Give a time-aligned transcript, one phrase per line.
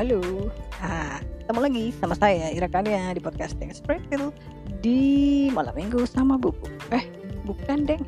[0.00, 0.48] halo.
[0.80, 4.32] Nah, ketemu lagi sama saya Ira Kania di podcasting Spreadfield
[4.80, 6.72] di malam minggu sama Bubu.
[6.88, 7.04] Eh,
[7.44, 8.00] bukan deng.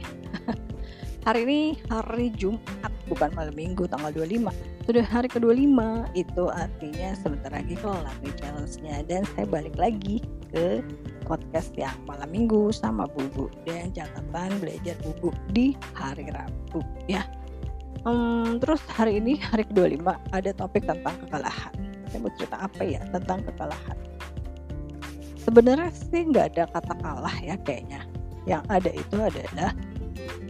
[1.28, 1.60] hari ini
[1.92, 4.88] hari Jumat, bukan malam minggu tanggal 25.
[4.88, 5.77] Sudah hari ke-25,
[6.16, 9.04] itu artinya sebentar lagi kelar nih challenge-nya.
[9.04, 10.80] Dan saya balik lagi ke
[11.29, 13.52] podcast yang malam minggu sama Bubu.
[13.68, 17.41] Dan catatan belajar Bubu di hari Rabu ya
[18.02, 20.02] Hmm, terus hari ini hari ke-25
[20.34, 21.74] ada topik tentang kekalahan.
[22.10, 23.98] Saya mau cerita apa ya tentang kekalahan.
[25.38, 28.02] Sebenarnya sih nggak ada kata kalah ya kayaknya.
[28.43, 29.70] Yang ada itu adalah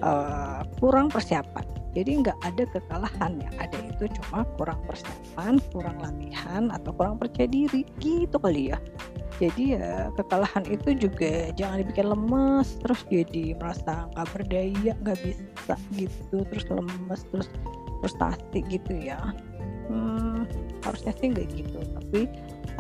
[0.01, 1.69] uh, kurang persiapan.
[1.93, 7.45] Jadi nggak ada kekalahan yang ada itu cuma kurang persiapan, kurang latihan atau kurang percaya
[7.53, 8.81] diri gitu kali ya
[9.41, 15.75] jadi ya kekalahan itu juga jangan dibikin lemes terus jadi merasa nggak berdaya nggak bisa
[15.97, 17.49] gitu terus lemes terus
[18.03, 19.21] frustasi gitu ya.
[19.89, 20.49] Hmm,
[20.83, 22.21] harusnya sih nggak gitu tapi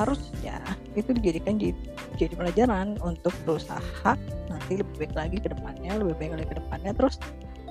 [0.00, 0.56] harusnya
[0.96, 1.76] itu dijadikan jadi,
[2.16, 4.16] jadi pelajaran untuk berusaha
[4.48, 7.16] nanti lebih baik lagi ke depannya lebih baik lagi ke depannya terus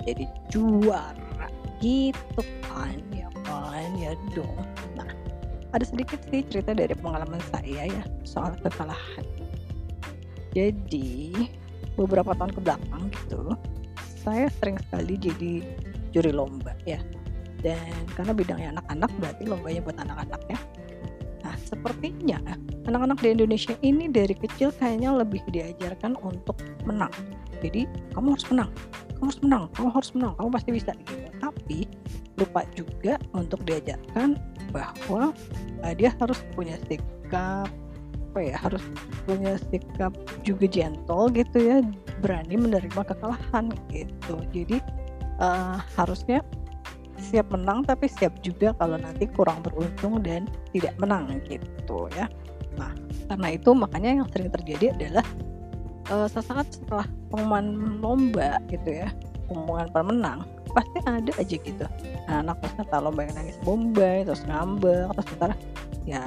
[0.06, 1.47] jadi juara
[1.81, 3.89] gitu kan ya kan?
[3.97, 4.66] Ya dong.
[4.94, 5.09] Nah
[5.72, 9.25] ada sedikit sih cerita dari pengalaman saya ya soal kekalahan.
[10.52, 11.31] Jadi
[11.95, 13.55] beberapa tahun ke belakang gitu,
[14.19, 15.63] saya sering sekali jadi
[16.11, 17.00] juri lomba ya.
[17.61, 20.59] Dan karena bidangnya anak-anak berarti lombanya buat anak-anak ya.
[21.45, 22.38] Nah sepertinya
[22.89, 27.13] anak-anak di Indonesia ini dari kecil kayaknya lebih diajarkan untuk menang.
[27.61, 27.85] Jadi
[28.17, 28.69] kamu harus menang,
[29.16, 31.13] kamu harus menang, kamu harus menang, kamu pasti bisa gitu.
[31.38, 31.80] Tapi
[32.42, 34.36] lupa juga untuk diajarkan
[34.73, 35.31] bahwa
[35.86, 37.70] uh, dia harus punya sikap
[38.31, 38.80] apa ya harus
[39.28, 40.16] punya sikap
[40.47, 41.78] juga gentle gitu ya
[42.23, 44.39] berani menerima kekalahan gitu.
[44.56, 44.80] Jadi
[45.44, 46.39] uh, harusnya
[47.19, 52.31] siap menang tapi siap juga kalau nanti kurang beruntung dan tidak menang gitu ya.
[52.79, 52.96] Nah
[53.28, 55.28] karena itu makanya yang sering terjadi adalah
[56.08, 59.12] uh, sesaat setelah pengumuman lomba gitu ya
[59.52, 60.40] pengumuman pemenang
[60.72, 61.86] pasti ada aja gitu.
[62.28, 65.52] Nah, anak peserta lomba yang nangis bombay terus ngambek terus sebentar
[66.08, 66.24] ya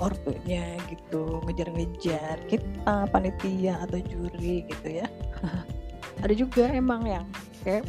[0.00, 5.06] ortunya gitu ngejar-ngejar kita panitia atau juri gitu ya.
[6.24, 7.24] Ada juga emang yang
[7.64, 7.84] kayak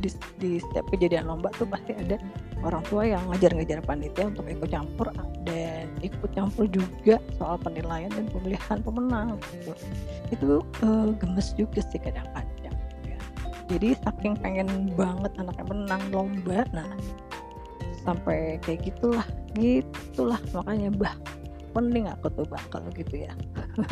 [0.00, 2.20] di, di setiap kejadian lomba tuh pasti ada
[2.64, 5.08] orang tua yang ngejar-ngejar panitia untuk ikut campur
[5.44, 9.72] dan ikut campur juga soal penilaian dan pemilihan pemenang gitu.
[10.32, 10.48] Itu
[10.84, 12.55] uh, gemes juga sih kadang-kadang
[13.66, 16.90] jadi saking pengen banget anaknya menang lomba nah
[18.06, 19.26] sampai kayak gitulah
[19.58, 21.14] gitulah makanya bah
[21.76, 23.32] penting aku tuh bah kalau gitu ya.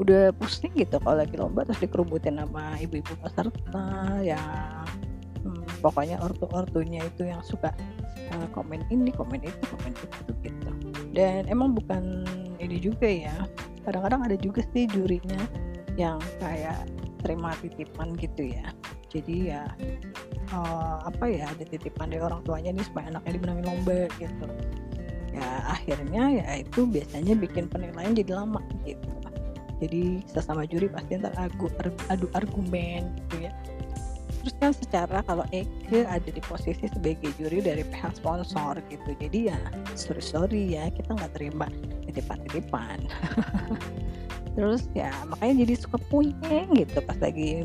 [0.00, 4.42] Udah pusing gitu kalau lagi lomba terus dikerubutin sama ibu-ibu peserta ya
[5.46, 7.70] hmm, pokoknya ortu-ortunya itu yang suka
[8.34, 10.70] uh, komen ini komen itu komen itu gitu.
[11.14, 12.26] Dan emang bukan
[12.58, 13.34] ini juga ya
[13.86, 15.38] kadang-kadang ada juga sih jurinya
[15.98, 16.86] yang kayak
[17.20, 18.70] terima titipan gitu ya.
[19.08, 19.62] Jadi ya
[20.52, 24.46] uh, apa ya ada titipan dari orang tuanya nih supaya anaknya dimenangin lomba gitu.
[25.32, 29.10] Ya akhirnya ya itu biasanya bikin penilaian jadi lama gitu.
[29.78, 31.70] Jadi sesama juri pasti ntar adu,
[32.10, 33.52] adu argumen gitu ya.
[34.38, 39.10] Terus kan secara kalau Eke ada di posisi sebagai juri dari pihak sponsor gitu.
[39.18, 39.58] Jadi ya
[39.94, 41.66] sorry sorry ya kita nggak terima
[42.06, 42.98] titipan titipan
[44.58, 47.62] terus ya makanya jadi suka punya gitu pas lagi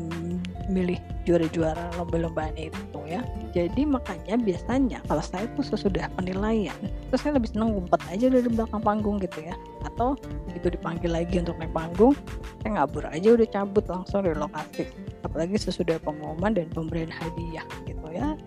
[0.70, 0.94] milih
[1.26, 3.20] juara-juara lomba-lombaan itu ya.
[3.50, 6.78] Jadi makanya biasanya kalau saya tuh sesudah penilaian
[7.10, 9.58] terus saya lebih senang ngumpet aja dari belakang panggung gitu ya.
[9.82, 10.14] Atau
[10.46, 12.14] begitu dipanggil lagi untuk naik panggung
[12.62, 14.86] saya ngabur aja udah cabut langsung dari lokasi.
[15.26, 18.38] Apalagi sesudah pengumuman dan pemberian hadiah gitu ya.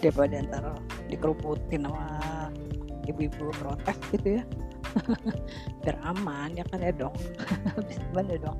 [0.00, 0.64] Daripada ntar
[1.12, 2.16] dikeruputin sama
[3.04, 4.42] ibu-ibu protes gitu ya
[5.84, 7.14] biar aman ya kan ya dong.
[7.88, 8.58] Bisa ya dong.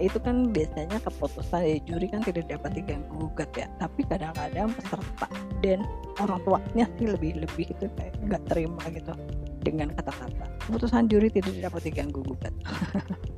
[0.00, 3.66] Itu kan biasanya keputusan dari juri kan tidak dapat diganggu gugat ya.
[3.78, 5.28] Tapi kadang-kadang peserta
[5.60, 5.84] dan
[6.18, 9.12] orang tuanya sih lebih lebih itu kayak nggak terima gitu
[9.60, 10.46] dengan kata-kata.
[10.66, 12.54] Keputusan juri tidak dapat diganggu gugat.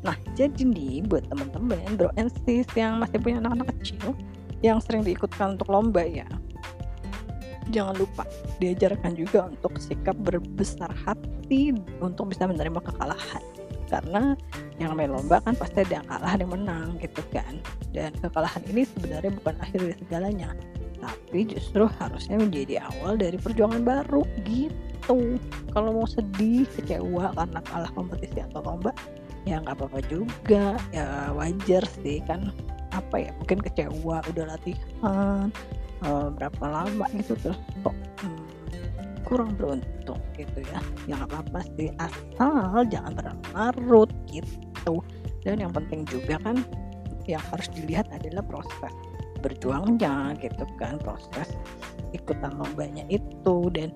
[0.00, 4.16] Nah jadi nih buat teman-teman bro and sis yang masih punya anak-anak kecil
[4.64, 6.24] yang sering diikutkan untuk lomba ya.
[7.70, 8.26] Jangan lupa
[8.58, 11.29] diajarkan juga untuk sikap berbesar hati
[12.00, 13.42] untuk bisa menerima kekalahan.
[13.90, 14.38] Karena
[14.78, 17.58] yang main lomba kan pasti ada yang kalah ada yang menang gitu kan.
[17.90, 20.50] Dan kekalahan ini sebenarnya bukan akhir dari segalanya
[21.00, 25.40] tapi justru harusnya menjadi awal dari perjuangan baru gitu.
[25.72, 28.92] Kalau mau sedih kecewa karena kalah kompetisi atau lomba
[29.48, 30.76] ya nggak apa-apa juga.
[30.92, 32.52] Ya wajar sih kan
[32.90, 35.48] apa ya mungkin kecewa udah latihan
[36.02, 38.42] uh, berapa lama gitu terus kok hmm,
[39.22, 40.80] kurang beruntung gitu ya.
[41.04, 45.04] Yang apa-apa sih asal jangan berlarut gitu.
[45.44, 46.64] Dan yang penting juga kan
[47.28, 48.92] yang harus dilihat adalah proses
[49.40, 51.56] berjuangnya gitu kan proses
[52.12, 53.88] ikutan lombanya itu dan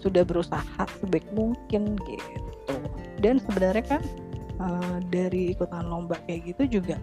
[0.00, 2.76] sudah berusaha sebaik mungkin gitu.
[3.20, 4.02] Dan sebenarnya kan
[4.60, 6.96] uh, dari ikutan lomba kayak gitu juga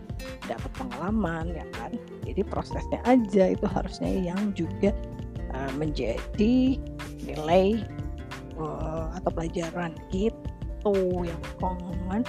[0.45, 1.93] dapat pengalaman ya kan.
[2.25, 4.93] Jadi prosesnya aja itu harusnya yang juga
[5.53, 6.77] uh, menjadi
[7.21, 7.85] nilai
[8.57, 8.86] uh,
[9.33, 10.95] pelajaran gitu
[11.25, 12.21] yang kongan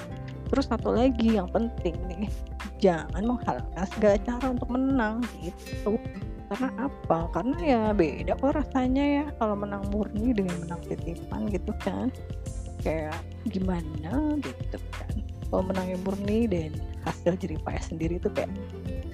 [0.48, 2.32] terus satu lagi yang penting nih
[2.78, 5.98] jangan menghalalkan segala cara untuk menang gitu.
[6.48, 7.28] Karena apa?
[7.34, 12.08] Karena ya beda kok rasanya ya kalau menang murni dengan menang titipan gitu kan.
[12.80, 13.20] Kayak
[13.52, 15.12] gimana gitu kan.
[15.50, 16.72] Kalau menangnya murni dan
[17.04, 18.48] hasil jeripaya sendiri itu kayak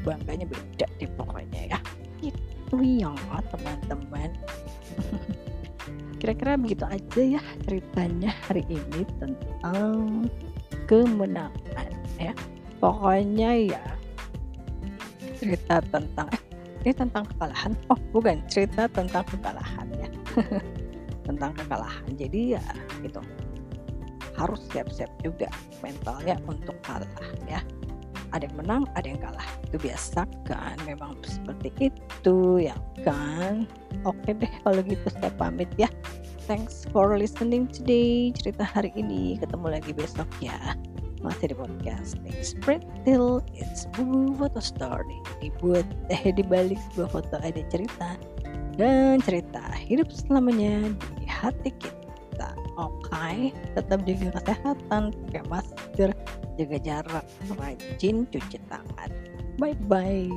[0.06, 1.78] bangganya beda deh pokoknya ya.
[2.22, 3.18] Itu yang
[3.50, 4.30] teman-teman
[6.24, 10.24] kira-kira begitu aja ya ceritanya hari ini tentang
[10.88, 12.32] kemenangan ya.
[12.80, 13.84] Pokoknya ya
[15.36, 16.40] cerita tentang eh
[16.80, 17.76] ini tentang kekalahan.
[17.92, 20.08] Oh bukan cerita tentang kekalahan ya.
[21.28, 22.08] Tentang kekalahan.
[22.16, 22.64] Jadi ya
[23.04, 23.20] itu
[24.40, 25.52] harus siap-siap juga
[25.84, 27.04] mentalnya untuk kalah
[27.44, 27.60] ya.
[28.32, 29.48] Ada yang menang ada yang kalah.
[29.68, 33.68] Itu biasa kan memang seperti itu ya kan?
[34.08, 35.86] Oke deh kalau gitu saya pamit ya.
[36.44, 39.36] Thanks for listening today cerita hari ini.
[39.40, 40.56] Ketemu lagi besok ya.
[41.24, 45.20] Masih di podcast Spread Till It's Boo Photo Story.
[45.40, 48.16] Dibuat eh di balik sebuah foto ada cerita.
[48.76, 52.52] Dan cerita hidup selamanya di hati kita.
[52.76, 53.38] Oke okay?
[53.72, 56.10] tetap jaga kesehatan pakai masker
[56.60, 59.08] jaga jarak rajin cuci tangan.
[59.56, 60.28] Bye bye